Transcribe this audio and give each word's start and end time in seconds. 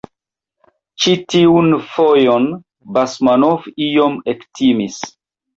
Ĉi 1.03 1.13
tiun 1.33 1.69
fojon 1.91 2.49
Basmanov 2.97 3.71
iom 3.89 4.19
ektimis. 4.35 4.99